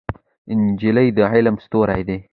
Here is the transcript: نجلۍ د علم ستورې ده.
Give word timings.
نجلۍ 0.59 1.07
د 1.17 1.19
علم 1.33 1.55
ستورې 1.65 2.01
ده. 2.07 2.17